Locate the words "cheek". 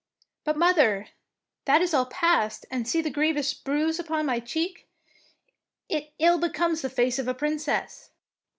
4.39-4.87